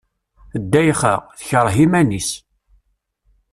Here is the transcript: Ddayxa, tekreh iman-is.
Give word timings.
Ddayxa, 0.63 1.13
tekreh 1.37 1.75
iman-is. 1.85 2.29